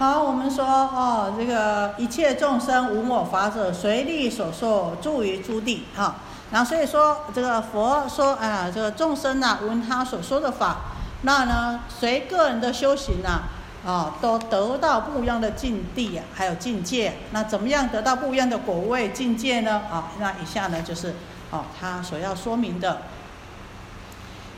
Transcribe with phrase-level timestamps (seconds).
[0.00, 5.84] 好，我们说哦，这个一切众生无我法者，随力所受，住于诸地。
[5.94, 6.14] 哈，
[6.50, 10.76] 然后所以说这个佛说，啊，这个众生呐，闻他所说的法，
[11.20, 13.42] 那呢，随个人的修行呐，
[13.86, 17.18] 啊，都得到不一样的境地呀，还有境界。
[17.32, 19.82] 那怎么样得到不一样的果位境界呢？
[19.92, 21.14] 啊，那以下呢，就是
[21.50, 23.02] 哦，他所要说明的。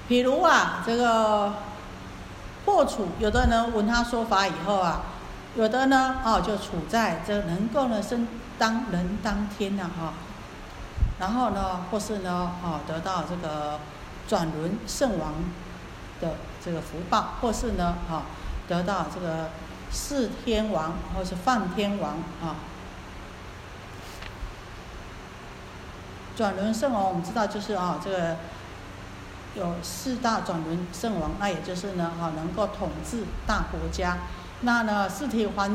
[0.07, 1.53] 比如啊，这个
[2.65, 5.03] 破处，有的人闻他说法以后啊。
[5.55, 8.27] 有的呢，哦，就处在这能够呢生
[8.59, 10.15] 当人当天呐，哈，
[11.21, 13.79] 然后呢，或是呢，哦，得到这个
[14.27, 15.35] 转轮圣王
[16.23, 18.23] 的这个福报，或是呢，哦，
[18.67, 19.51] 得到这个
[19.91, 22.57] 四天王或是梵天王啊。
[26.35, 28.37] 转轮圣王，我们知道就是啊，这个
[29.55, 34.17] 有四大转轮圣王，那也就是呢，啊，能够统治大国家。
[34.63, 35.71] 那呢，四体还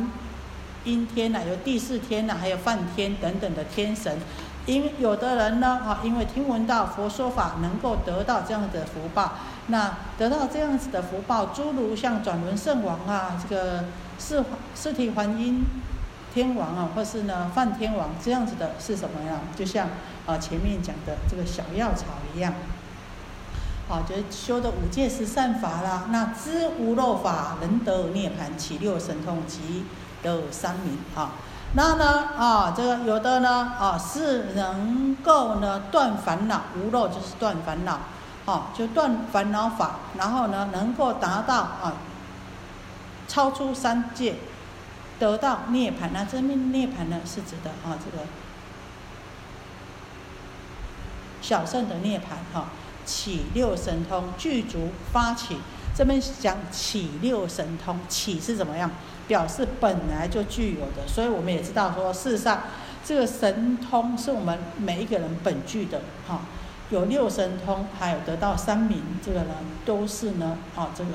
[0.83, 4.17] 阴天呐，有第四天呐，还有梵天等等的天神。
[4.65, 9.33] 因有的人呢，啊，因为听闻到佛说法，能够得到这样的福报。
[9.67, 13.85] 那得到这样子的福报，诸如像转轮圣王啊，这个
[14.17, 14.43] 四
[14.75, 15.63] 四体还阴
[16.33, 19.39] 天王啊，或是呢梵天王这样子的，是什么呀？
[19.55, 19.87] 就像
[20.25, 22.53] 啊前面讲的这个小药草一样。
[23.89, 26.07] 好，就是修的五戒十善法啦。
[26.09, 29.85] 那知无漏法，能得涅盘，起六神通，即
[30.21, 30.97] 得三明。
[31.15, 31.31] 啊，
[31.73, 37.99] 那呢，啊，这个有的呢，啊，是能够呢断烦恼，无漏就是断烦恼，
[38.45, 39.99] 好，就断烦恼法。
[40.17, 41.93] 然后呢，能够达到啊，
[43.29, 44.35] 超出三界，
[45.17, 46.11] 得到涅盘。
[46.11, 48.25] 那真命涅盘呢，是指的啊，这个
[51.41, 52.65] 小圣的涅盘，哈。
[53.07, 55.55] 起六神通具足发起，
[55.95, 58.91] 这边讲起六神通，起是怎么样？
[59.27, 62.63] 表示本来就具有的，所以我们也知道说，事实上
[63.03, 66.41] 这个神通是我们每一个人本具的，哈，
[66.89, 69.55] 有六神通，还有得到三明，这个呢
[69.85, 71.11] 都是呢，啊，这个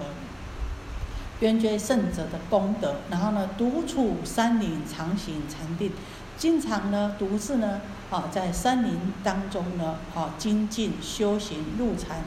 [1.38, 5.92] 边觉圣者的功德，然后呢，独处山林，常行禅定，
[6.36, 7.80] 经常呢独自呢。
[8.12, 12.22] 啊，在山林当中呢，啊，精进修行入禅，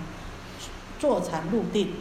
[0.97, 1.93] 坐禅入定，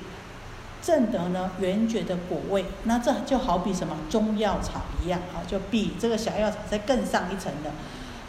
[0.81, 2.65] 正得呢圆觉的果位。
[2.85, 7.73] 那这就好比什么中药草一样啊，就比这个小药草再更上一层的。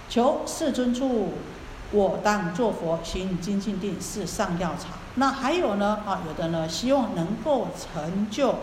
[0.09, 1.35] 求世尊处，
[1.91, 4.89] 我当作佛行精进定是上药草。
[5.16, 8.55] 那还有呢，啊，有的呢希望能够成就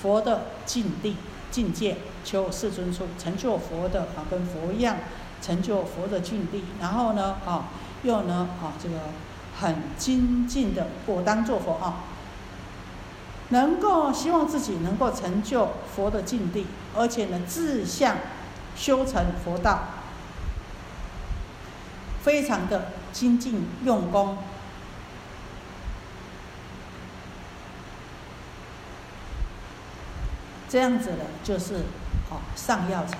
[0.00, 1.16] 佛的境地
[1.50, 4.98] 境界，求世尊处成就佛的啊，跟佛一样。
[5.40, 7.68] 成就佛的境地，然后呢，啊，
[8.02, 8.96] 又呢，啊，这个
[9.60, 12.04] 很精进的果当作佛啊，
[13.50, 16.66] 能够希望自己能够成就佛的境地，
[16.96, 18.16] 而且呢，志向
[18.76, 19.80] 修成佛道，
[22.22, 24.38] 非常的精进用功，
[30.68, 31.76] 这样子的，就是
[32.30, 33.16] 啊，上药草。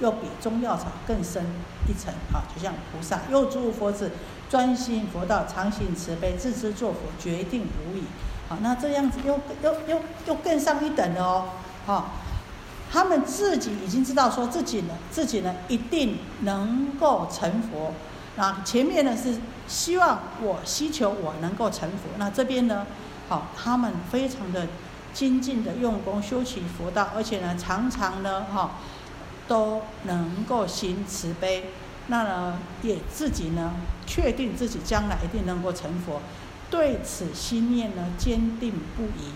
[0.00, 1.44] 又比中药草更深
[1.88, 2.42] 一层啊！
[2.54, 4.10] 就像菩萨，又诸佛子
[4.50, 8.02] 专心佛道，常行慈悲，自知作佛，决定无疑。
[8.48, 11.48] 好，那这样子又又又又更上一等了哦！
[11.86, 12.10] 好，
[12.90, 17.92] 他们自己已经知道说自己呢，自己呢一定能够成佛。
[18.36, 19.38] 那前面呢是
[19.68, 22.86] 希望我希求我能够成佛，那这边呢，
[23.28, 24.66] 好，他们非常的
[25.12, 28.72] 精进的用功修起佛道，而且呢常常呢，哈。
[29.46, 31.70] 都能够行慈悲，
[32.06, 33.72] 那呢也自己呢
[34.06, 36.20] 确定自己将来一定能够成佛，
[36.70, 39.32] 对此心念呢坚定不移。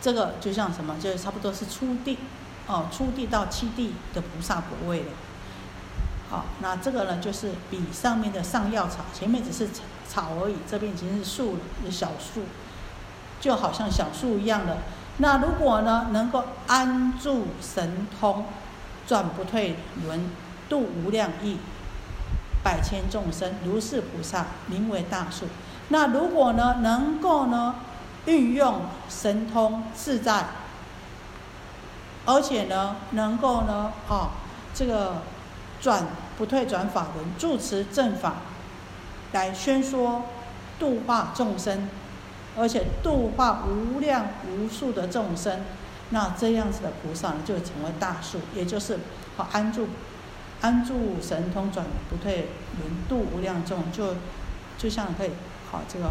[0.00, 2.18] 这个就像什么，就是差不多是初地，
[2.66, 5.06] 哦，初地到七地的菩萨果位了。
[6.30, 9.68] 好，那这个呢就是比上面的上药草，前面只是
[10.08, 12.44] 草而已，这边已经是树了，小树，
[13.40, 14.78] 就好像小树一样的。
[15.20, 18.44] 那如果呢，能够安住神通，
[19.06, 19.74] 转不退
[20.06, 20.30] 轮，
[20.68, 21.58] 度无量亿
[22.62, 25.46] 百千众生，如是菩萨名为大树。
[25.88, 27.74] 那如果呢，能够呢，
[28.26, 30.46] 运用神通自在，
[32.24, 34.30] 而且呢，能够呢，啊，
[34.72, 35.22] 这个
[35.80, 36.06] 转
[36.36, 38.34] 不退转法轮，住持正法，
[39.32, 40.22] 来宣说
[40.78, 41.88] 度化众生。
[42.58, 45.60] 而且度化无量无数的众生，
[46.10, 48.98] 那这样子的菩萨呢，就成为大树，也就是
[49.36, 49.88] 好安住
[50.60, 52.48] 安住神通转不退
[52.80, 54.16] 轮度无量众，就
[54.76, 55.30] 就像可以
[55.70, 56.10] 好这个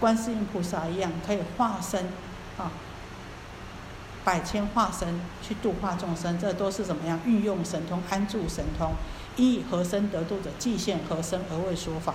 [0.00, 2.06] 观世音菩萨一样，可以化身
[2.58, 2.72] 啊，
[4.24, 8.94] 百千化身去度化众生，这都是怎么样运用神通安住神通，
[9.36, 12.14] 以何身得度者，即现何身而为说法。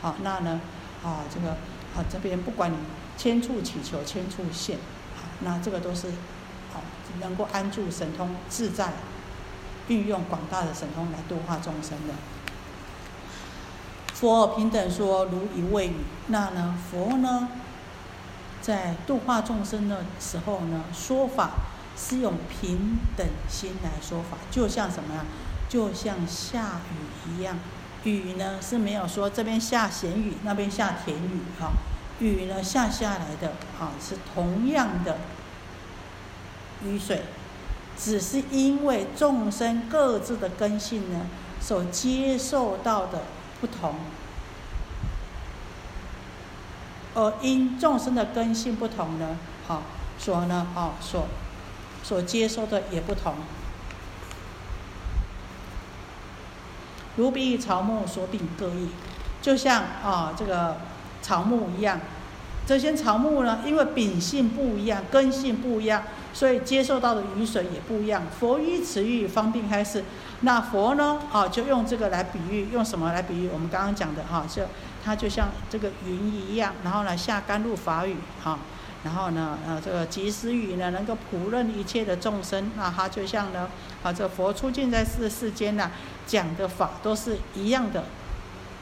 [0.00, 0.60] 好，那呢
[1.04, 1.56] 啊这个
[1.96, 2.76] 啊这边不管你
[3.16, 4.76] 千处祈求千处现，
[5.16, 6.08] 啊那这个都是
[6.72, 6.82] 好
[7.20, 8.92] 能够安住神通自在，
[9.88, 12.14] 运用广大的神通来度化众生的。
[14.14, 15.96] 佛平等说如一位语，
[16.28, 17.48] 那呢佛呢？
[18.62, 21.50] 在度化众生的时候呢，说法
[21.96, 25.24] 是用平等心来说法，就像什么呀？
[25.68, 27.58] 就像下雨一样，
[28.06, 31.72] 雨呢是没有说这边下咸雨，那边下甜雨哈。
[32.20, 33.48] 雨呢下下来的
[33.78, 35.18] 啊是同样的
[36.84, 37.22] 雨水，
[37.98, 41.26] 只是因为众生各自的根性呢
[41.60, 43.24] 所接受到的
[43.60, 43.96] 不同。
[47.14, 49.36] 而因众生的根性不同呢，
[49.66, 49.82] 好，
[50.18, 51.26] 所呢，哦，所
[52.02, 53.34] 所接受的也不同。
[57.16, 58.88] 如比草木所秉各异，
[59.42, 60.76] 就像啊这个
[61.20, 62.00] 草木一样，
[62.66, 66.02] 这些草木呢，因为秉性不一样，根性不一样，
[66.32, 68.22] 所以接受到的雨水也不一样。
[68.38, 70.04] 佛依此喻方便开示，
[70.40, 73.48] 那佛呢，啊，就用这个来比喻，用什么来比喻？
[73.52, 74.62] 我们刚刚讲的哈，就。
[75.04, 78.58] 它就像这个云一样，然后呢下甘露法雨啊，
[79.06, 83.70] 然后呢呃这个及时雨呢能够普润一切的众生，那他就像呢
[84.02, 85.92] 啊这佛出现在世世间呢
[86.26, 88.02] 讲的法都是一样的，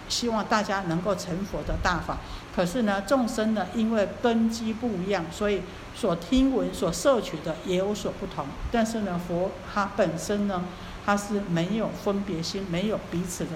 [0.08, 2.16] 希望大家能够成佛的大法。
[2.56, 5.60] 可是呢众生呢因为根基不一样，所以
[5.94, 8.46] 所听闻所摄取的也有所不同。
[8.72, 10.64] 但是呢佛它本身呢
[11.04, 13.50] 它是没有分别心，没有彼此的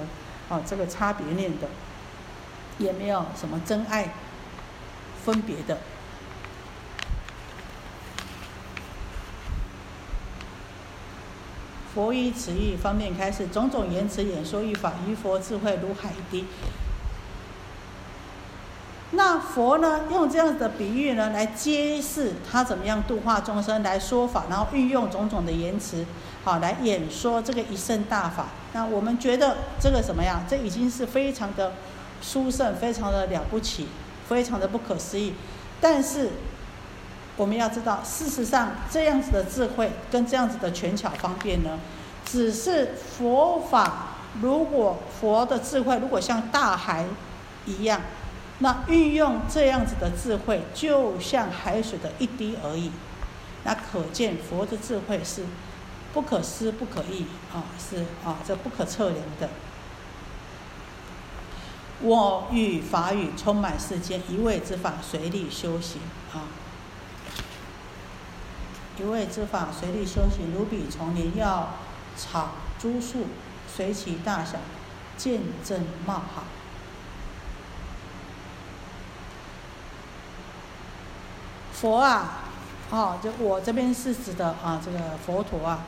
[0.50, 1.66] 啊这个差别念的。
[2.78, 4.12] 也没有什么真爱
[5.24, 5.78] 分别的。
[11.98, 16.44] 佛以此意方面开始，种种言辞演说一法，于佛智慧如海滴。
[19.10, 26.06] 那佛呢，用这样的比喻呢，来揭示他怎么样度化众生，来说法，然后运用种种的言辞，
[26.44, 28.46] 好来演说这个一圣大法。
[28.74, 30.44] 那我们觉得这个什么呀？
[30.48, 31.72] 这已经是非常的。
[32.20, 33.88] 殊胜非常的了不起，
[34.28, 35.34] 非常的不可思议。
[35.80, 36.30] 但是
[37.38, 41.78] 我们要知道，事实上这样子的智慧跟这样子的权巧方便呢，
[42.26, 44.08] 只是佛法。
[44.42, 47.06] 如果佛的智慧如果像大海
[47.64, 48.02] 一样，
[48.58, 52.92] 那运用这样子的智慧，就像海水的一滴而已。
[53.64, 55.44] 那可见佛的智慧是
[56.12, 59.48] 不可思不可议啊，是啊，这不可测量的。
[62.00, 66.00] 我与法语充满世间，一味之法随力修行
[66.32, 66.46] 啊！
[68.98, 71.68] 一味之法随力修行，如彼丛林药
[72.16, 73.26] 草株树，
[73.72, 74.58] 随其大小，
[75.16, 76.42] 见正茂好。
[81.72, 82.40] 佛啊，
[82.90, 85.84] 哦，就我这边是指的啊，这个佛陀啊，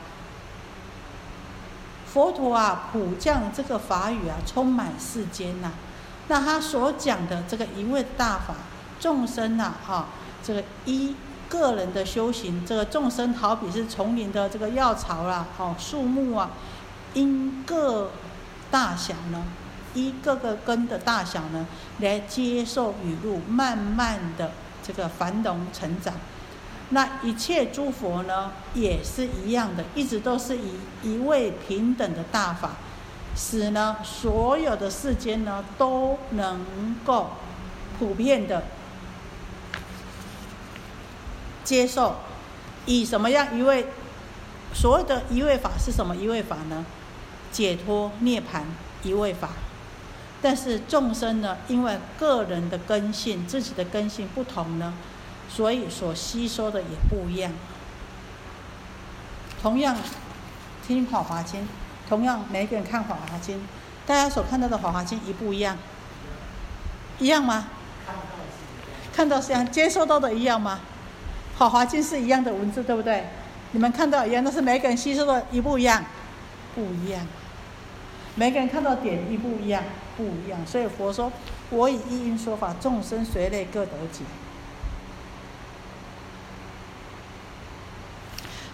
[2.07, 5.73] 佛陀啊，普降这个法语啊，充满世间呐。
[6.29, 8.55] 那他所讲的这个一味大法，
[9.01, 10.07] 众生呐，哈，
[10.45, 11.17] 这个一
[11.51, 16.53] 个人的修行，这个众生好比是丛林的这个药草啦，哦，树木啊，
[17.13, 18.13] 因各
[18.71, 19.43] 大小呢，
[19.93, 21.67] 一个个根的大小呢，
[21.99, 24.53] 来接受雨露，慢慢的
[24.83, 26.15] 这个繁荣成长。
[26.91, 32.71] 那一切诸佛呢，也是一样的，一直都是以一位平等的大法。
[33.37, 37.31] 使呢，所有的世间呢都能够
[37.99, 38.65] 普遍的
[41.71, 42.17] 接受，
[42.85, 43.87] 以什么样一位
[44.75, 46.85] 所谓的一位法是什么一位法呢？
[47.53, 48.63] 解脱涅槃
[49.05, 49.51] 一位法。
[50.43, 54.93] 但是众生呢，因为个人的根性，自己的根性不同呢，
[55.49, 57.53] 所以所吸收的也不一样。
[59.63, 59.97] 同样
[60.85, 61.61] 听《法华经》。
[62.09, 63.59] 同样，每个人看《法华经》，
[64.05, 65.79] 大家所看到的《法华经》一不一样？
[67.21, 67.69] 一样吗？
[69.15, 70.81] 看到是一样，接受到的一样吗？
[71.61, 73.23] 《法华经》是一样的文字，对不对？
[73.73, 76.03] 你们看到一样，但是每个人吸收的一不一样？
[76.75, 77.21] 不一样。
[78.35, 79.85] 每个人看到点一不一样？
[80.17, 80.59] 不一样。
[80.67, 81.31] 所以佛说
[81.69, 84.25] ：“我以一因说法，众生随类各得解。”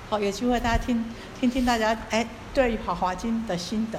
[0.08, 1.04] 好，有机会大家听
[1.40, 2.24] 听听，大家哎。
[2.54, 3.98] 对《华华经》的心得。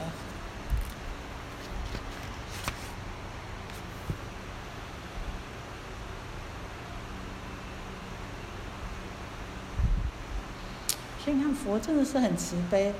[11.23, 12.93] 所以你看佛真的是很慈悲，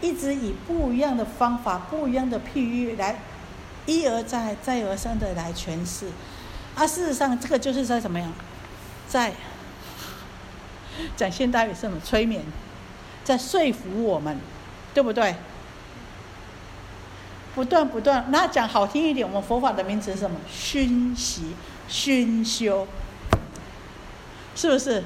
[0.00, 3.20] 一直以不一样的方法、不一样的譬喻来
[3.86, 6.08] 一而再、再而三的来诠释。
[6.74, 8.32] 啊，事实上这个就是在怎么样，
[9.06, 9.32] 在
[11.16, 12.00] 讲现代语是什么？
[12.00, 12.42] 催眠，
[13.22, 14.38] 在说服我们，
[14.92, 15.34] 对不对？
[17.54, 20.36] 不断不断，那讲好听一点，我们佛法的名词是什么？
[20.50, 21.54] 熏习、
[21.86, 22.88] 熏修，
[24.56, 25.04] 是不是？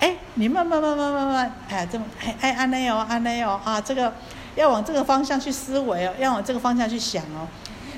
[0.00, 4.12] 哎，你慢慢慢慢慢慢，哎，这么哎哎安内哦安内哦啊，这个
[4.54, 7.48] 要往这个方向去思维哦，要往这个方向去想哦。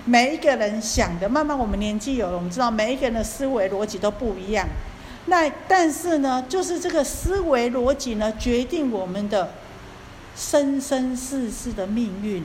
[0.04, 4.66] 每一个人想的，慢慢我们年纪有了，我们知道每一个人的思维逻辑都不一样。
[5.26, 9.52] 那但是呢，就是这个思维逻辑呢，决定我们的
[10.34, 12.44] 生生世世的命运。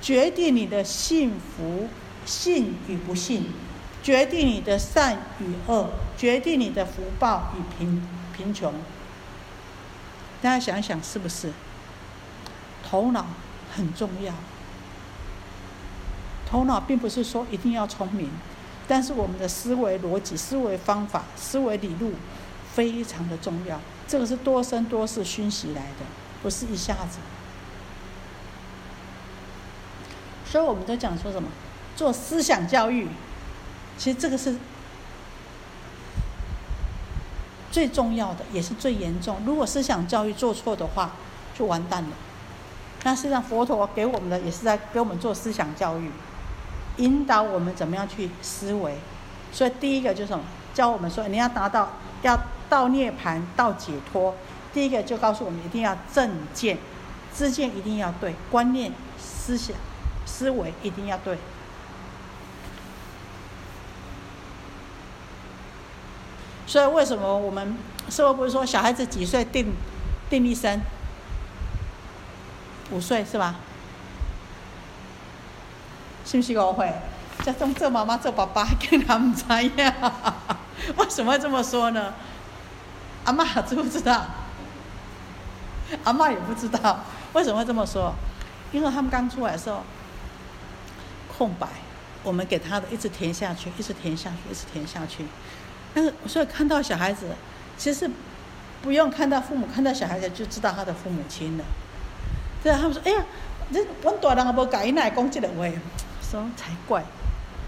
[0.00, 1.88] 决定你的幸福、
[2.26, 3.46] 信与不信，
[4.04, 8.06] 决定你的善与恶，决定你的福报与贫
[8.36, 8.70] 贫穷。
[10.42, 11.50] 大家想想，是不是？
[12.86, 13.24] 头脑
[13.74, 14.34] 很重要。
[16.46, 18.28] 头脑并不是说一定要聪明，
[18.86, 22.12] 但是我们的思维逻辑、思维方法、思维理路
[22.74, 23.80] 非常的重要。
[24.06, 26.04] 这个是多生多世熏习来的，
[26.42, 27.20] 不是一下子。
[30.44, 31.48] 所以我们都讲说什么，
[31.96, 33.08] 做思想教育，
[33.96, 34.56] 其实这个是
[37.70, 39.38] 最重要的，也是最严重。
[39.46, 41.12] 如果思想教育做错的话，
[41.56, 42.10] 就完蛋了。
[43.04, 46.10] 那实际上佛陀给我们的也是在给我们做思想教育，
[46.96, 48.96] 引导我们怎么样去思维。
[49.52, 51.90] 所以第一个就是什么，教我们说你要达到
[52.22, 54.34] 要到涅槃到解脱，
[54.72, 56.78] 第一个就告诉我们一定要正见，
[57.34, 59.76] 知见一定要对，观念思想。
[60.26, 61.36] 思维一定要对，
[66.74, 67.76] 所以为什么我们
[68.10, 69.72] 师傅不是说小孩子几岁定
[70.28, 70.80] 定一生？
[72.90, 73.54] 五岁是吧？
[76.24, 76.92] 信不信我会？
[77.44, 79.94] 家中做妈妈做爸爸跟他们怎样？
[80.96, 82.12] 为什么会这么说呢？
[83.24, 84.26] 阿妈知不知道？
[86.02, 87.04] 阿妈也不知道，
[87.34, 88.12] 为什么会这么说？
[88.72, 89.84] 因为他们刚出来的时候。
[91.38, 91.68] 空白，
[92.24, 95.24] 我们给他的一直填下去，一直填下去，一直填下去。
[95.94, 97.28] 但是，所以看到小孩子，
[97.78, 98.10] 其实
[98.82, 101.64] 不用看到父母，看到小孩子就知道他的父母亲了。
[102.62, 103.24] 对啊，他们说：“哎呀，
[103.72, 105.66] 这我大人也无改，来讲这个话，
[106.20, 107.02] 说才怪。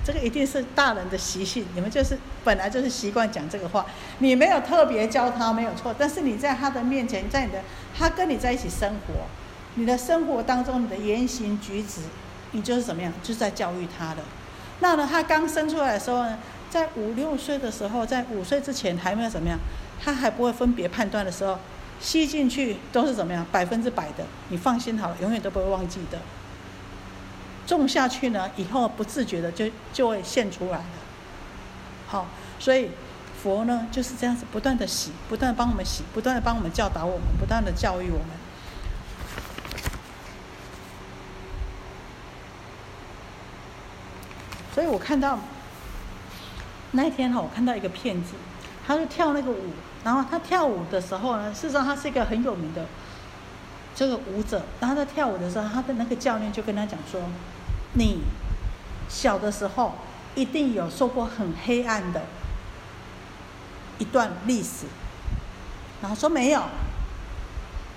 [0.04, 3.86] 这个一定是大人的习性，你们就是本来就是习惯讲这个话。
[4.18, 5.94] 你没有特别教他，没有错。
[5.98, 7.62] 但是你在他的面前，在你的
[7.96, 9.26] 他跟你在一起生活，
[9.74, 12.00] 你的生活当中，你的言行举止。”
[12.52, 14.22] 你就是怎么样，就是在教育他的。
[14.78, 19.58] 那呢，他刚生出来的时候呢，在五六岁的时候，在五岁之前还没有怎么样，
[20.02, 21.58] 他还不会分别判断的时候，
[22.00, 26.18] 吸进去都是怎么样，百分之百的，你放心好了，永远都不会忘记的。
[27.66, 30.84] 种下去呢，以后不自觉的就就会现出来了。
[32.06, 32.26] 好，
[32.58, 32.90] 所以
[33.42, 38.28] 佛呢就是这样子，不断的洗，不断帮我们洗，不断的帮我们教导我们，不断的教育我们。
[44.74, 45.38] 所以我看到
[46.96, 48.32] 那一天哈，我看到一个骗子，
[48.86, 49.70] 他就跳那个舞，
[50.02, 52.86] 然后他跳舞的时候呢，事实上他是一个很有名的
[53.94, 54.62] 这个舞者。
[54.80, 57.20] 然后在跳舞的时候，他的那个教练就跟他讲说
[57.94, 58.20] ：“你
[59.08, 59.92] 小的时候
[60.34, 62.22] 一定有受过很黑暗的
[63.98, 64.86] 一段历史。”
[66.00, 66.62] 然后说没有，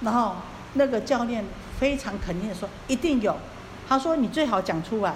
[0.01, 0.36] 然后
[0.74, 1.46] 那个教练
[1.79, 3.38] 非常肯定的说：“一定有。”
[3.88, 5.15] 他说：“你最好讲出来。”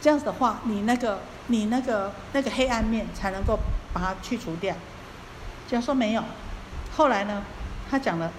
[0.00, 3.58] 这样子的话，你那个你那个那个黑暗面才能够
[3.92, 4.74] 把它去除掉。
[5.68, 6.22] 假如说没有，
[6.96, 7.42] 后来呢，
[7.90, 8.30] 他讲了，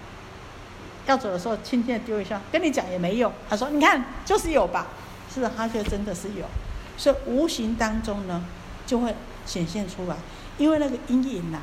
[1.06, 3.32] 要走的时候轻轻的丢一下，跟你讲也没用。
[3.50, 4.88] 他说：“你看，就是有吧？”
[5.34, 6.46] 是的，他就真的是有。
[6.98, 8.44] 所以无形当中呢，
[8.86, 9.14] 就会
[9.46, 10.16] 显现出来，
[10.58, 11.60] 因为那个阴影呐，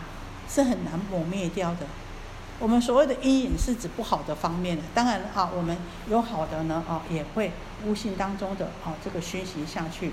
[0.49, 1.87] 是很难抹灭掉的。
[2.59, 5.77] 我们所谓的阴影是指不好的方面的，当然啊，我们
[6.09, 7.51] 有好的呢，啊，也会
[7.85, 10.13] 无形当中的啊这个熏习下去。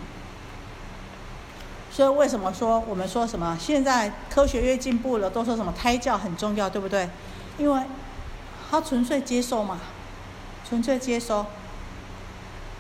[1.92, 3.58] 所以为什么说我们说什么？
[3.60, 7.10] 现在科学越进步了，都说什么胎教很重要，对不对？
[7.58, 7.82] 因为
[8.70, 9.80] 他纯粹接受嘛，
[10.68, 11.46] 纯粹接收。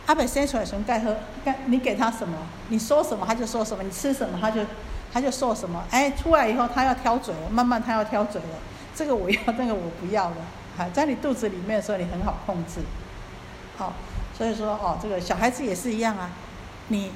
[0.06, 2.38] 阿北生出来从该喝该，你给他什么，
[2.70, 4.62] 你说什么他就说什么，你吃什么他就
[5.12, 5.84] 他就说什么。
[5.92, 8.58] 哎，出来以后他要挑嘴了，慢慢他要挑嘴了。
[8.96, 10.38] 这个我要，那个我不要了。
[10.78, 12.82] 啊在你肚子里面的时候，你很好控制。
[13.78, 13.94] 好，
[14.38, 16.30] 所以说哦，这个小孩子也是一样啊。
[16.88, 17.12] 你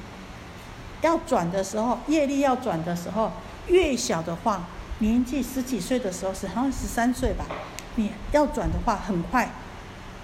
[1.03, 3.31] 要转的时候，业力要转的时候，
[3.67, 4.63] 越小的话，
[4.99, 7.45] 年纪十几岁的时候是好像十三岁吧，
[7.95, 9.51] 你要转的话很快。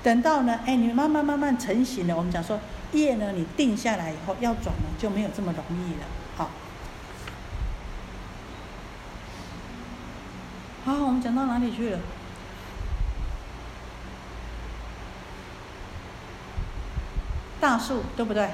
[0.01, 2.57] 等到呢，哎，你慢慢慢慢成型了，我们讲说
[2.93, 6.05] 业呢，你定下来以后要转呢就没有这么容易了。
[6.37, 6.49] 好，
[10.85, 11.99] 好，我们讲到哪里去了？
[17.59, 18.49] 大树对不对？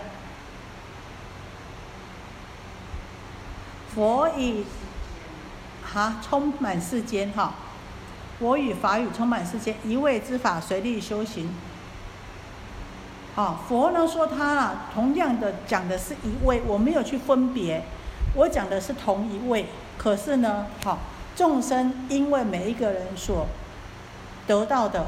[3.95, 4.65] 佛以
[5.81, 7.53] 哈充满世间哈，
[8.39, 11.49] 我与法语充满世间，一味之法随力修行。
[13.37, 17.83] 啊，佛呢说他啊，同样的讲的是一位，我没有去分别，
[18.33, 19.67] 我讲的是同一位。
[19.97, 20.99] 可是呢，好
[21.33, 23.47] 众生因为每一个人所
[24.45, 25.07] 得到的、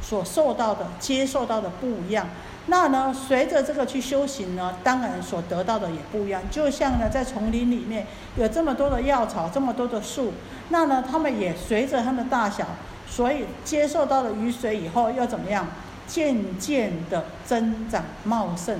[0.00, 2.28] 所受到的、接受到的不一样。
[2.66, 6.40] 那呢，随着这个去修行呢，当然所得到的也不一样。
[6.48, 10.32] 就像呢，在丛林里面有这么多的药草，这么多的树，
[10.68, 12.66] 那呢，它们也随着它们大小，
[13.08, 15.66] 所以接受到了雨水以后，又怎么样？
[16.06, 18.78] 渐渐的增长茂盛，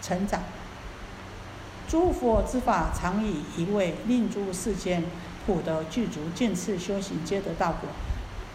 [0.00, 0.40] 成长。
[1.88, 5.04] 诸佛之法常以一位，令诸世间
[5.46, 7.90] 普得具足，见次修行皆得道果。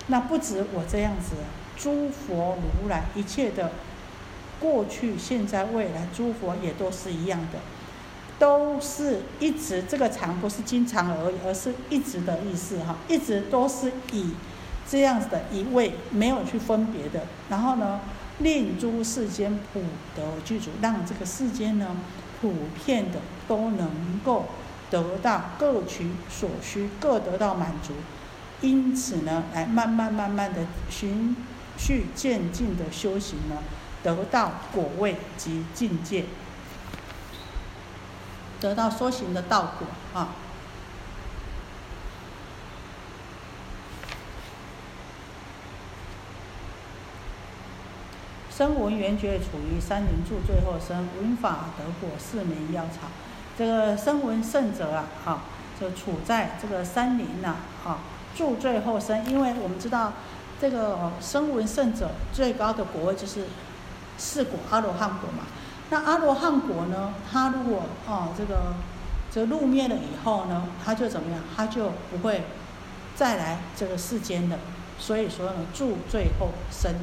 [0.07, 1.35] 那不止我这样子。
[1.77, 3.71] 诸佛如来一切的
[4.59, 7.59] 过去、现在、未来，诸佛也都是一样的，
[8.39, 14.31] 都是一直这个常不是经常而已，而是一直的意思哈，一直都是以
[14.87, 17.99] 这样子的一位没有去分别的，然后呢，
[18.39, 19.81] 令诸世间普
[20.15, 21.97] 得具足，让这个世间呢
[22.39, 22.53] 普
[22.85, 23.89] 遍的都能
[24.23, 24.45] 够
[24.89, 27.93] 得到各取所需，各得到满足，
[28.61, 31.35] 因此呢，来慢慢慢慢的寻。
[31.77, 33.57] 去渐进的修行呢，
[34.03, 36.25] 得到果位及境界，
[38.61, 40.29] 得到修行的道果啊。
[48.55, 53.07] 声闻缘觉处于山林住最后生，闻法得果是名药草。
[53.57, 55.41] 这个声闻圣者啊，哈，
[55.79, 57.97] 就处在这个山林呐，哈，
[58.35, 60.13] 住最后生，因为我们知道。
[60.63, 63.47] 这个声闻圣者最高的果位就是
[64.17, 65.43] 四果阿罗汉果嘛。
[65.89, 68.73] 那阿罗汉果呢，他如果哦这个
[69.29, 71.41] 这入灭了以后呢，他就怎么样？
[71.53, 72.45] 他就不会
[73.13, 74.57] 再来这个世间的。
[74.97, 76.95] 所以说呢，住最后生。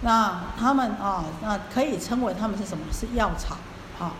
[0.00, 2.86] 那他们啊，那可以称为他们是什么？
[2.90, 3.58] 是药草，
[4.02, 4.14] 啊。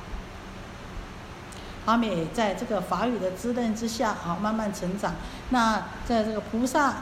[1.85, 5.15] 他们也在这个法语的滋润之下，啊，慢慢成长。
[5.51, 6.95] 那在这个菩萨，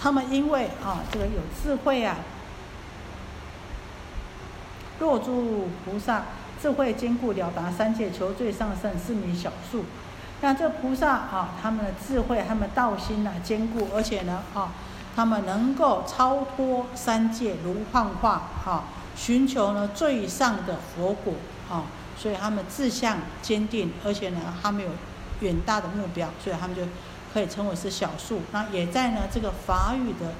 [0.00, 2.16] 他们因为啊，这个有智慧啊，
[5.00, 6.22] 若诸菩萨
[6.62, 9.84] 智慧坚固，了达三界，求最上圣，是名小数。
[10.40, 14.70] 那这菩萨啊，他们的智慧，他们道心呢坚固，而且呢，啊，
[15.16, 18.84] 他们能够超脱三界，如幻化，哈，
[19.16, 21.34] 寻求呢最上的佛果，
[21.68, 21.82] 啊。
[22.22, 24.90] 所以他们志向坚定，而且呢，他们有
[25.40, 26.82] 远大的目标，所以他们就
[27.34, 28.42] 可以称为是小树。
[28.52, 30.34] 那也在呢这个法语的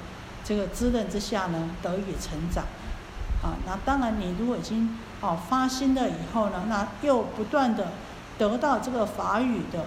[0.45, 2.63] 这个滋润之下呢，得以成长。
[3.43, 7.91] 啊，那当然你如果已经哦发心了以后呢，那又不断的
[8.37, 9.83] 得到这个法语的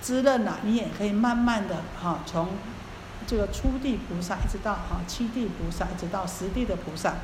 [0.00, 2.50] 滋润呐，你也可以慢慢的哈，从
[3.26, 7.14] 这个初地菩萨一直到哈七地菩萨，一直到十地的菩萨。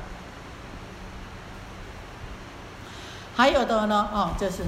[3.35, 4.63] 还有的呢，哦，就是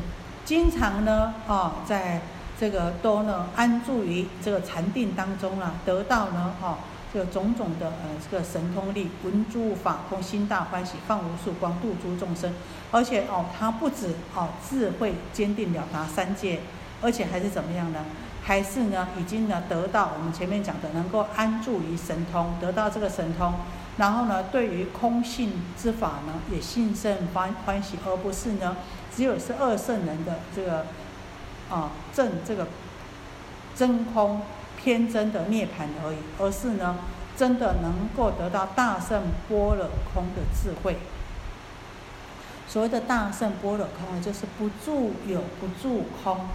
[0.46, 2.22] 经常呢，哦，在
[2.60, 6.78] 这个都呢安住于这个禅定当中啊，得到呢，哦，
[7.14, 12.54] 这个种种的呃这个神通力，闻诸法空，心大欢喜，放无数光，度诸众生。
[12.92, 16.62] 而且哦，他不止哦智慧坚定了达三界，
[17.02, 18.00] 而且还是怎么样呢？
[18.44, 23.54] 还是呢已经呢得到我们前面讲的，能够安住于神通，得到这个神通。
[23.98, 28.76] 然后呢，对于空性之法呢，也信甚欢欢喜，而不是呢，
[29.16, 30.88] 只有是二圣人的这个
[31.70, 32.68] 啊证这个
[33.76, 34.42] 真空
[34.76, 36.98] 偏真的涅盘而已，而是呢，
[37.38, 40.98] 真的能够得到大圣般若空的智慧。
[42.68, 46.48] 所谓的大圣般若空呢，就是不住有不住空，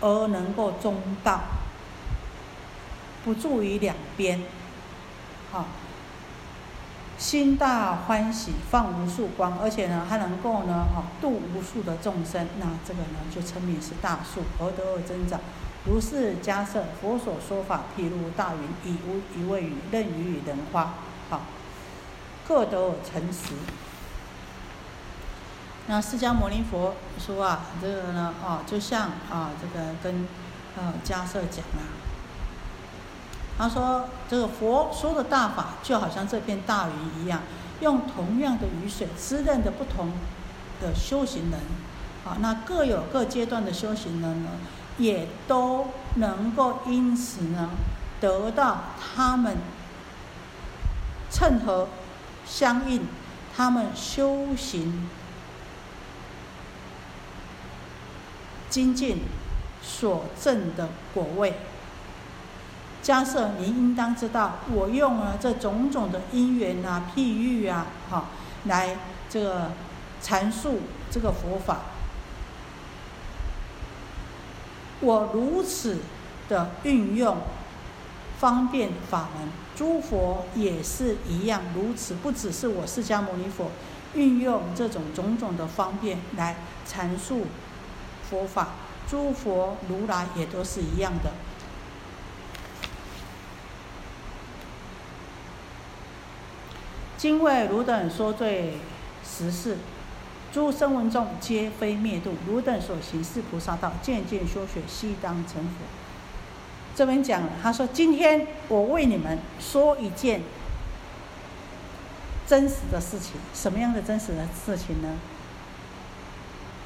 [0.00, 1.40] 而能够中道，
[3.24, 4.40] 不住于两边。
[5.52, 5.66] 好，
[7.18, 12.46] 心大欢喜，放无数光，而且呢，还能够呢，哈，度无数的众生。
[12.58, 15.40] 那这个呢，就称名是大树，而得而增长。
[15.84, 20.94] 如是迦设，佛所说法，譬如大云，以无一味雨，任雨与人花，
[21.30, 21.42] 好，
[22.46, 23.54] 各得而成实。
[25.86, 30.26] 那释迦牟尼佛说啊，这个呢，哦，就像啊，这个跟
[30.76, 31.86] 呃迦设讲啊，
[33.58, 37.40] 他说这个佛说的大法，就好像这片大云一样，
[37.80, 40.12] 用同样的雨水滋润的不同
[40.80, 41.60] 的修行人，
[42.24, 44.50] 啊，那各有各阶段的修行人呢，
[44.98, 47.70] 也都能够因此呢，
[48.20, 48.78] 得到
[49.14, 49.56] 他们
[51.30, 51.88] 称合
[52.44, 53.06] 相应，
[53.56, 55.08] 他们修行。
[58.68, 59.20] 精进
[59.82, 61.54] 所证的果位，
[63.06, 68.24] 加设您应当知道，我用了这种种的因缘啊、譬喻啊，哈，
[68.64, 68.96] 来
[69.30, 69.70] 这个
[70.20, 71.82] 阐述这个佛法。
[74.98, 75.98] 我如此
[76.48, 77.36] 的运用
[78.40, 83.70] 方便法门，诸佛也是一样如此，不只是我释迦牟尼佛
[84.14, 87.46] 运用这种种种的方便来阐述。
[88.28, 88.70] 佛法，
[89.08, 91.30] 诸佛如来也都是一样的。
[97.26, 98.74] 今为汝等说罪
[99.28, 99.78] 实事，
[100.52, 102.34] 诸声闻众皆非灭度。
[102.46, 105.70] 汝等所行是菩萨道，渐渐修学，悉当成佛。
[106.94, 110.40] 这边讲了，他说：“今天我为你们说一件
[112.46, 115.08] 真实的事情，什么样的真实的事情呢？”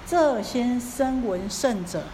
[0.09, 2.05] 这些声闻圣者，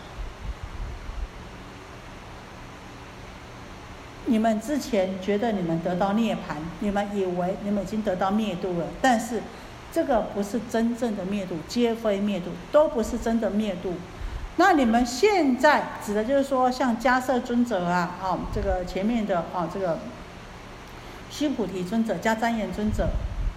[4.36, 9.40] 你们之前觉得你们得到涅槃，你们以为你们已经得到灭度了，但是
[9.90, 13.94] 这个不是真正的灭度，皆非灭度，都不是真的灭度。
[14.56, 20.00] 那你们现在指的就是说，像迦摄尊者啊，啊，这个前面的啊，这个
[21.30, 23.08] 须菩提尊者、迦旃延尊者、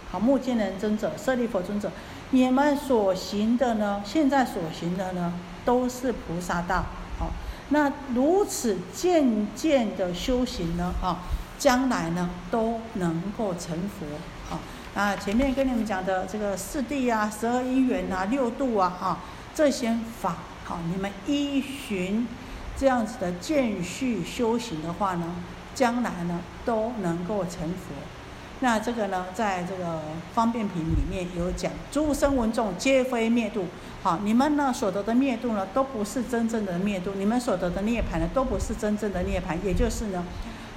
[0.10, 1.92] 好目犍连尊者、舍利弗尊者。
[2.30, 4.02] 你们所行的呢？
[4.06, 5.34] 现在所行的呢，
[5.66, 6.86] 都是菩萨道。
[7.72, 10.92] 那如此渐渐的修行呢？
[11.02, 11.20] 啊，
[11.60, 14.06] 将来呢都能够成佛。
[14.50, 14.60] 啊，
[14.96, 19.20] 啊，前面跟你们讲的这个四谛啊、十二因缘啊、六度啊，啊，
[19.54, 22.28] 这些法，好，你们依循
[22.76, 25.36] 这样子的渐续修行的话呢，
[25.76, 27.94] 将来呢都能够成佛。
[28.62, 30.02] 那这个呢，在这个
[30.34, 33.68] 方便品里面有讲，诸生闻众皆非灭度。
[34.02, 39.58] 好，你们呢所得的灭度呢，都不是真正的灭度；你们所得的涅槃呢，都不是真正的涅槃。
[39.64, 40.24] 也就是呢，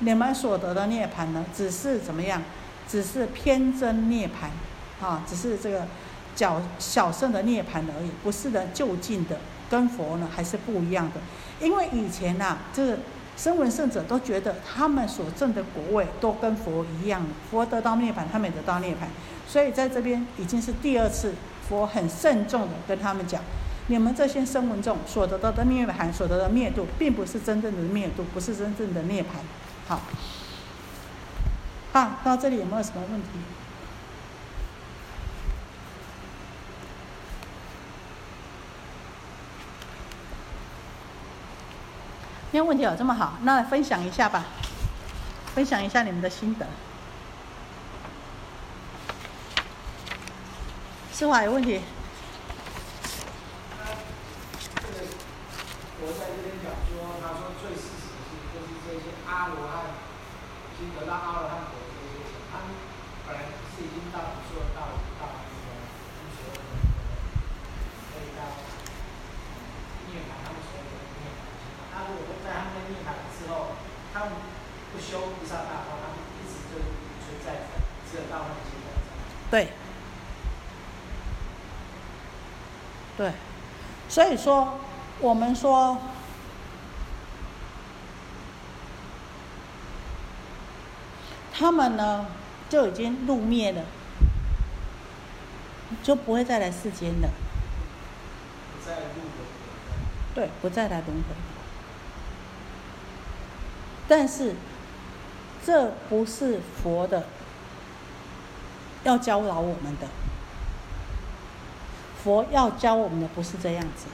[0.01, 2.43] 你们所得的涅槃呢，只是怎么样？
[2.89, 5.87] 只是偏真涅槃，啊，只是这个
[6.35, 9.39] 小小圣的涅槃而已，不是的就近的，
[9.71, 11.21] 跟佛呢还是不一样的。
[11.65, 12.99] 因为以前呐，这个。
[13.35, 19.07] 声闻圣者都觉得他们所证的果位都跟佛一样，佛得到涅槃，他们也得到涅槃。
[19.49, 21.33] 所以在这边已经是第二次，
[21.73, 23.41] 佛很慎重的跟他们讲：
[23.87, 29.27] 你们这些声闻众所得到的涅槃，所得的灭度，并不是真正的灭度，不是真正的涅槃。
[29.89, 30.03] 好，
[31.95, 33.29] 好，到这里有没有什么问题？
[42.51, 44.45] 今天问题有这么好，那分享一下吧，
[45.55, 46.67] 分享一下你们的心得。
[51.23, 51.79] 师傅有问题？
[53.79, 53.95] 他
[54.83, 55.07] 这个
[56.03, 62.75] 我在这边讲说，他说最事实是就是这些阿罗汉，已经得到阿罗汉果这些，他们
[63.23, 65.71] 本来是已经到说到到那个
[66.11, 66.91] 无所谓的，
[68.11, 68.43] 可以到
[70.11, 71.47] 涅槃他们所谓的涅槃。
[71.95, 73.79] 他如果在他们涅槃之后，
[74.11, 74.43] 他们
[74.91, 76.83] 不修菩萨大道，他们一直就
[77.23, 77.79] 存在着，
[78.11, 78.91] 只有到那个阶段。
[79.55, 79.71] 对。
[79.71, 79.82] 对。
[84.13, 84.79] 所以说，
[85.21, 85.97] 我们说，
[91.51, 92.27] 他们呢
[92.69, 93.83] 就已经入灭了，
[96.03, 97.31] 就不会再来世间了。
[98.75, 99.23] 不再入
[100.35, 101.35] 对，不再来轮回。
[104.07, 104.55] 但是，
[105.65, 107.25] 这不是佛的
[109.05, 110.07] 要教导我们的。
[112.23, 114.07] 佛要教我们的不是这样子。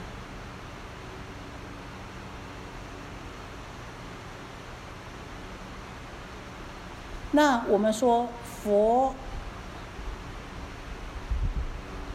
[7.31, 9.13] 那我们说佛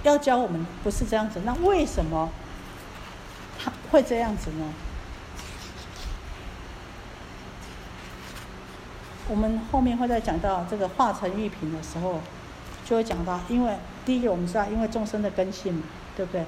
[0.03, 2.29] 要教我们不是这样子，那为什么
[3.59, 4.75] 他会这样子呢？
[9.29, 12.21] 我们后面会再讲到这个化成玉瓶的时候，
[12.85, 15.83] 就会讲到，因为第一个我们知道，因为众生的根性嘛，
[16.17, 16.45] 对不对？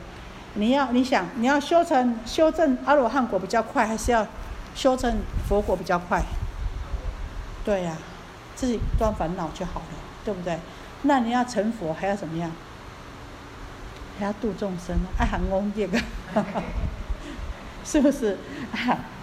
[0.54, 4.26] 你要你想你要修成修正阿罗汉果比较快，还是要
[4.74, 6.22] 修正佛果比较快？
[7.64, 7.96] 对呀，
[8.54, 9.86] 自己断烦恼就好了，
[10.24, 10.58] 对不对？
[11.02, 12.50] 那你要成佛还要怎么样？
[14.18, 15.98] 还要度众生，爱喊公这个，
[17.84, 18.38] 是不是？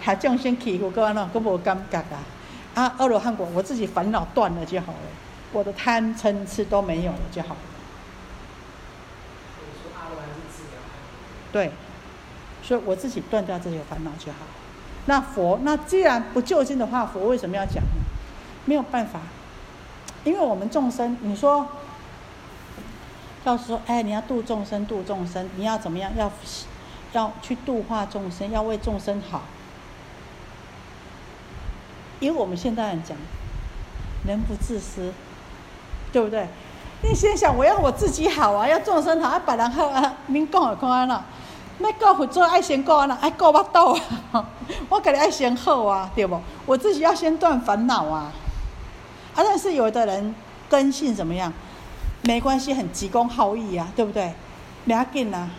[0.00, 2.22] 还众生起苦，各安那，各无感觉啊！
[2.74, 4.98] 啊，阿罗汉果，我自己烦恼断了就好了，
[5.52, 7.60] 我的贪嗔痴都没有了就好了。
[11.54, 11.70] 对，
[12.64, 14.38] 所以我自己断掉这些烦恼就好。
[15.06, 18.02] 那佛，那既然不救心的话，佛为什么要讲呢？
[18.64, 19.20] 没有办法，
[20.24, 21.68] 因为我们众生，你说。
[23.44, 26.10] 要说，哎，你要度众生，度众生，你要怎么样？
[26.16, 26.32] 要
[27.12, 29.42] 要去度化众生，要为众生好。
[32.20, 33.14] 因为我们现代人讲，
[34.26, 35.12] 人不自私，
[36.10, 36.48] 对不对？
[37.02, 40.14] 你先想，我要我自己好啊，要众生好，要别人好啊。
[40.28, 41.26] 您讲也看啦，
[41.78, 43.98] 那顾佛做爱先顾啊，爱顾巴肚
[44.32, 44.46] 啊。
[44.88, 46.40] 我给你爱先好啊，对不？
[46.66, 48.32] 我自己要先断烦恼啊。
[49.34, 50.34] 啊，但是有的人
[50.68, 51.52] 根性怎么样？
[52.22, 54.32] 没关系，很急功好义啊，对不对？
[54.84, 55.50] 不要紧啊，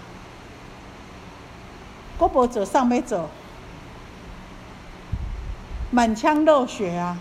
[2.17, 3.29] 我不走上没走，
[5.91, 7.17] 满腔热血啊，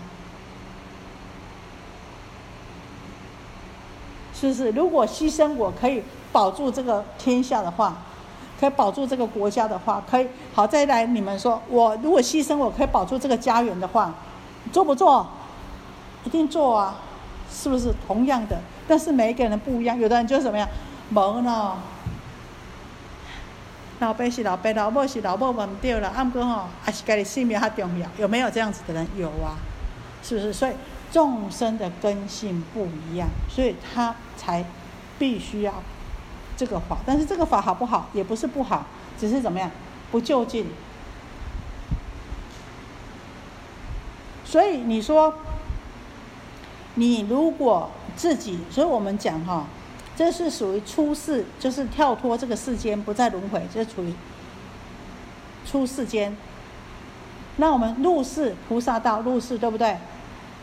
[4.33, 4.71] 是不是？
[4.71, 7.97] 如果牺牲我可以保住这个天下的话，
[8.59, 14.13] 可以保住这个国家的话，可以好再来你们说，我如果牺牲我可以保住这个家园的话，
[14.71, 15.27] 做不做？
[16.23, 16.95] 一定做啊，
[17.51, 17.93] 是不是？
[18.07, 18.57] 同样的。
[18.87, 20.67] 但是每一个人不一样，有的人就是怎么样，
[21.11, 21.73] 无呢？
[23.99, 26.09] 老爸是老爸，老母是老母，唔对了。
[26.09, 28.07] 按过吼，还是家己性命较重要。
[28.17, 29.07] 有没有这样子的人？
[29.15, 29.55] 有啊，
[30.23, 30.51] 是不是？
[30.51, 30.73] 所以
[31.11, 34.65] 众生的根性不一样，所以他才
[35.17, 35.73] 必须要
[36.55, 36.97] 这个法。
[37.05, 38.09] 但是这个法好不好？
[38.13, 38.85] 也不是不好，
[39.19, 39.71] 只是怎么样，
[40.11, 40.67] 不就近。
[44.43, 45.33] 所以你说，
[46.95, 47.89] 你如果。
[48.15, 49.65] 自己，所以我们讲哈，
[50.15, 54.13] 这是属于出世，就是跳脱这个世间，不再轮回，这处于
[55.65, 56.33] 出世间。
[57.57, 59.97] 那我们入世菩萨道入世，对不对？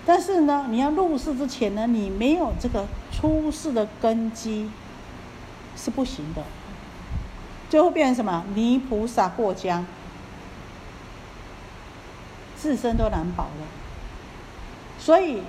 [0.06, 4.70] 但是呢，你要入世之前呢，你没有这个出世的根基，
[5.82, 6.42] 是不行的。
[7.70, 8.44] 最后变成什么？
[8.54, 9.86] 泥菩萨过江，
[12.56, 13.66] 自身都难保了。
[14.98, 15.42] 所以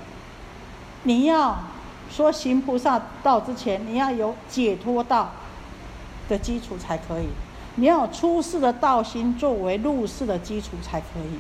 [1.04, 1.58] 你要。
[2.12, 5.32] 说行菩萨道之前，你要有解脱道
[6.30, 7.28] 的基础才可以，
[7.76, 11.40] 你要有出世的道心作为入世的基础才可以。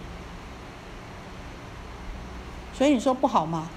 [2.73, 3.69] 所以你说不好吗？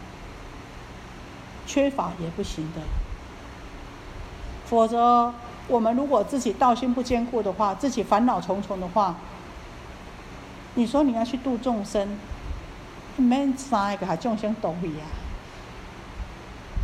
[1.66, 2.80] 缺乏也不行的。
[4.66, 5.32] 否则，
[5.68, 9.14] 我们如果自己道心不坚固的话，自己烦恼重重的话，
[10.74, 12.18] 你说你要去度众生，
[13.16, 15.04] 没三个还众生都会呀。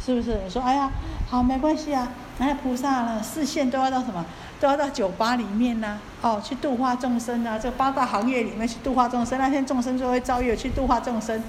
[0.05, 0.41] 是不是？
[0.45, 0.91] 你说，哎呀，
[1.31, 2.09] 好，没关系啊。
[2.39, 4.25] 哎，菩萨了，视线都要到什么？
[4.59, 7.59] 都要到酒吧里面呐，哦，去度化众生啊。
[7.59, 11.43] 这八大行业里面去度化众生，那天众生就会遭遇去度化众生。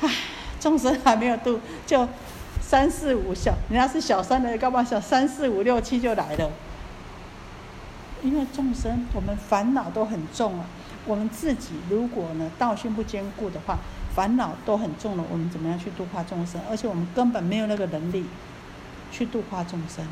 [0.00, 0.08] 唉，
[0.58, 2.08] 众生还没有度，就
[2.72, 6.50] 三四五小，人家是小三的，干嘛小三四五六七就来了？
[8.22, 10.64] 因为众生，我们烦恼都很重啊。
[11.04, 13.78] 我们自己如果呢道心不坚固的话。
[14.14, 16.60] 烦恼都很重了，我们怎么样去度化众生？
[16.70, 18.24] 而且我们根本没有那个能力
[19.10, 20.06] 去度化众生。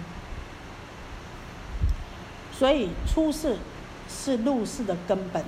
[2.52, 3.56] 所以出世
[4.06, 5.42] 是入世的根本。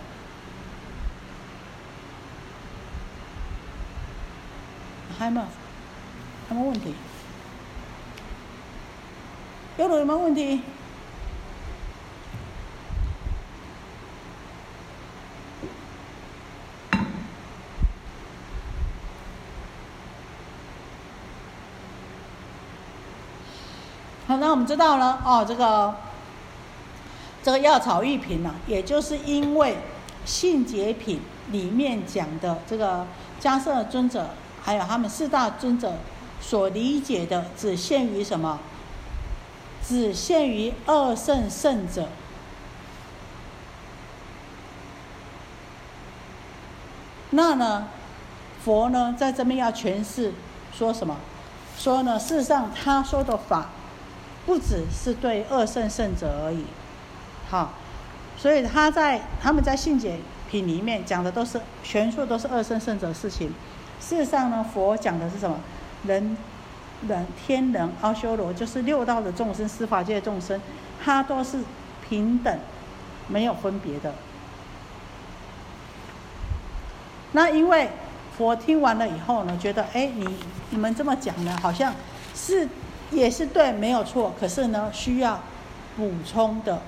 [5.19, 5.47] 还有没有？
[6.53, 6.93] 什么问题？
[9.79, 10.61] 有什么问题？
[24.27, 25.95] 好那我们知道了哦，这个
[27.43, 29.79] 这个药草玉品呢，也就是因为
[30.27, 33.07] 性解品里面讲的这个
[33.41, 34.29] 迦摄尊者，
[34.63, 35.95] 还有他们四大尊者
[36.43, 38.59] 所理解的，只限于什么？
[39.83, 42.09] 只限于二圣圣者。
[47.31, 47.89] 那呢，
[48.63, 50.35] 佛呢在这边要诠释
[50.77, 51.17] 说什么？
[51.79, 53.69] 说呢，事实上他说的法。
[54.45, 56.65] 不只是对二圣圣者而已，
[57.49, 57.75] 好，
[58.37, 60.19] 所以他在他们在信解
[60.51, 63.55] 品里面讲的都是全数都是二圣圣者事情，
[64.01, 65.61] 事实上呢，佛讲的是什么？
[66.07, 66.37] 人、
[67.09, 70.61] 人、天人、阿修罗，就是六道的众生、司法界的众生，
[71.03, 71.63] 他都是
[72.09, 72.59] 平等，
[73.29, 74.13] 没有分别的。
[77.33, 77.91] 那因为
[78.37, 80.37] 佛听完了以后呢，觉得哎，你
[80.71, 81.95] 你们这么讲呢，好像
[82.35, 82.69] 是
[83.11, 84.35] 也是对，没有错。
[84.39, 85.41] 可是呢，需要
[85.97, 86.83] 补充的。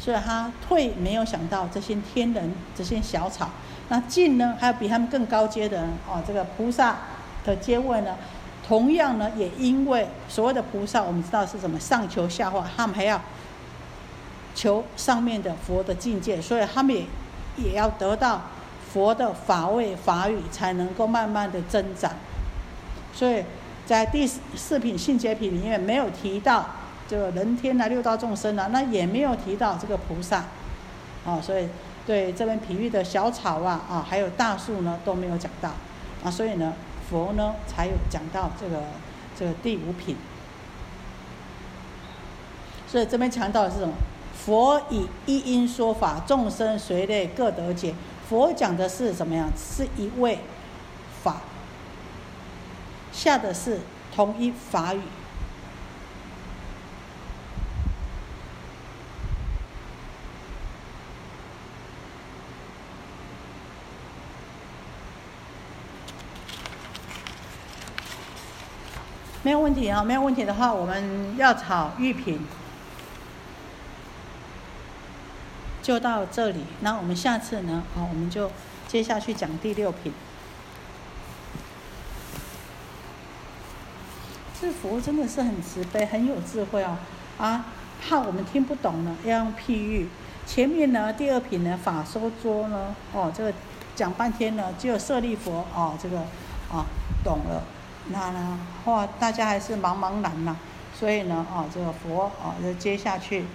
[0.00, 3.48] 所以他退，没有想到这些天人、这些小草。
[3.88, 6.96] 那进呢，还有比他们更高阶的人哦，这个菩萨
[7.44, 8.16] 的阶位呢，
[8.66, 13.20] 同样呢，也因为所谓的菩萨，我们知道是什么上求下化，他们还要
[14.54, 17.04] 求上面的佛的境界，所以他们也
[17.56, 18.42] 也要得到
[18.92, 22.10] 佛的法位法语，才能够慢慢的增长。
[23.12, 23.44] 所以
[23.86, 26.66] 在第四品性解品里面没有提到。
[27.06, 30.42] 这个人天啊，六道众生啊，那也没有提到这个菩萨，
[31.26, 31.68] 哦，所以
[32.06, 35.70] 对这边比喻的小草啊，啊，还有大树呢都没有讲到，
[36.22, 36.74] 啊，所以呢，
[37.08, 38.82] 佛呢才有讲到这个
[39.38, 40.16] 这个第五品。
[42.86, 43.94] 所以这边强调的是什么？
[44.34, 47.94] 佛以一因说法，众生随类各得解。
[48.28, 49.50] 佛讲的是什么样？
[49.56, 50.40] 是一位
[51.22, 51.40] 法，
[53.12, 53.80] 下的是
[54.14, 55.00] 同一法语。
[69.44, 72.40] 没有问题啊，没有问题的话，我们要炒玉品
[75.82, 76.64] 就到这里。
[76.80, 77.82] 那我们下次呢？
[77.94, 78.50] 好，我们就
[78.88, 80.14] 接下去讲第六品。
[84.58, 86.96] 这佛真的是很慈悲，很有智慧哦。
[87.36, 87.66] 啊，
[88.00, 90.08] 怕我们听不懂呢，要用譬喻。
[90.46, 93.52] 前面呢，第二品呢，法说桌呢，哦，这个
[93.94, 96.20] 讲半天呢，只有舍利佛哦，这个
[96.72, 96.86] 啊，
[97.22, 97.62] 懂了。
[98.08, 100.54] 那呢，话大家还是茫茫然呐，
[100.94, 103.46] 所以呢，啊，这个佛啊，就接下去，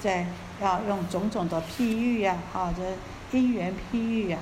[0.00, 0.26] 再
[0.60, 2.82] 要用种种的譬喻呀，啊，这
[3.36, 4.38] 因缘譬喻呀。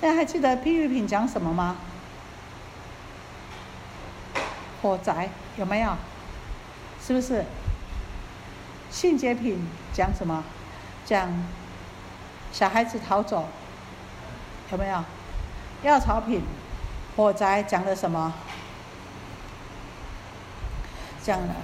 [0.00, 1.76] 大家还记得譬喻品讲什么吗？
[4.80, 5.94] 火灾有没有？
[7.04, 7.44] 是不是？
[8.90, 9.58] 性解品
[9.92, 10.42] 讲什么？
[11.04, 11.30] 讲。
[12.52, 13.44] 小孩子逃走，
[14.72, 15.04] 有没有？
[15.82, 16.42] 药草品，
[17.16, 18.32] 火灾讲的什么？
[21.22, 21.54] 讲了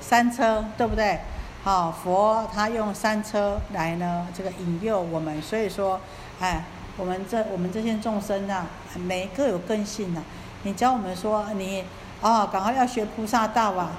[0.00, 1.20] 三车，对不对？
[1.64, 5.40] 好，佛他用三车来呢，这个引诱我们。
[5.40, 6.00] 所以说，
[6.40, 6.64] 哎，
[6.96, 10.20] 我们这我们这些众生啊，每个有根性的。
[10.64, 11.84] 你教我们说，你
[12.20, 13.92] 哦，赶快要学菩萨道啊，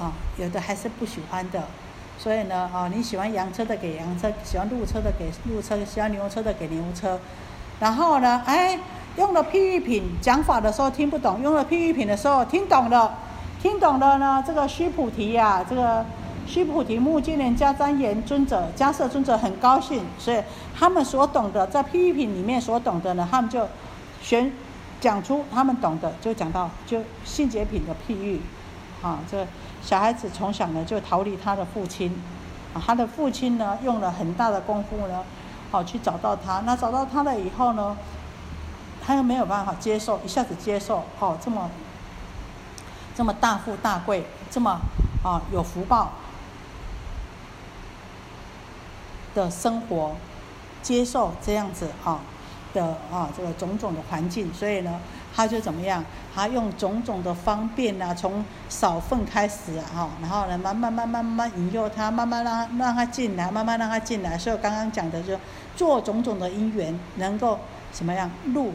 [0.00, 1.62] 啊，有的还是不喜欢的。
[2.22, 7.18] 所以呢，啊，你喜欢洋车的给洋车，喜欢路车的给路车，喜欢牛车的给牛车。
[7.80, 8.78] 然后呢，哎，
[9.16, 13.12] 用了譬喻品讲法的时候听不懂，用了譬喻品的时候听懂了，
[13.60, 14.40] 听懂了呢。
[14.46, 16.06] 这个须菩提呀，这个
[16.46, 20.40] 须菩提目犍连迦旃延尊者、迦摄尊者很高兴，所以
[20.78, 23.66] 他们所懂的在譬喻品里面所懂的呢，他们就
[24.22, 24.52] 选
[25.00, 28.40] 讲出他们懂的，就讲到就性解品的譬喻，
[29.02, 29.46] 啊，这。
[29.84, 32.22] 小孩子从小呢就逃离他的父亲，
[32.72, 35.24] 啊，他的父亲呢用了很大的功夫呢，
[35.72, 36.60] 好去找到他。
[36.60, 37.96] 那找到他了以后呢，
[39.04, 41.68] 他又没有办法接受，一下子接受哦这么
[43.16, 44.78] 这么大富大贵，这么
[45.24, 46.12] 啊有福报
[49.34, 50.14] 的生活，
[50.80, 52.20] 接受这样子啊
[52.72, 55.00] 的啊这个种种的环境，所以呢。
[55.34, 56.04] 他就怎么样？
[56.34, 64.36] 他用种种的方便啊，从少份开始啊，然后呢，慢慢慢慢慢慢引诱他，慢慢让让他进来，慢慢让他进来。
[64.36, 65.38] 所以刚刚讲的就
[65.76, 67.58] 做种种的因缘，能够
[67.90, 68.72] 怎么样入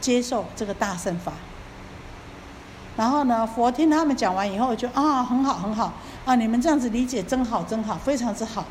[0.00, 1.32] 接受这个大圣法。
[2.96, 5.92] 然后呢，佛听他们讲完以后，就啊，很好很好
[6.24, 8.64] 啊，你们这样子理解真好真好，非常之好。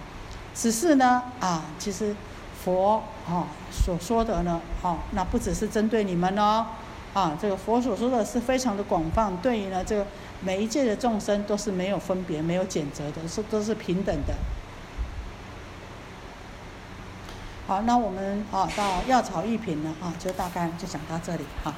[0.53, 2.15] 只是呢，啊，其实。
[2.63, 6.65] 佛哦所说的呢，哦，那不只是针对你们哦，
[7.13, 10.05] 啊，这个佛所说的是非常的广泛，对于呢这个
[10.41, 14.36] 每一界的众生都是没有分别、没有谴责的，是都是平等的。
[17.67, 21.73] 好，那我们啊到药草一品呢啊，就大概就讲到这里哈。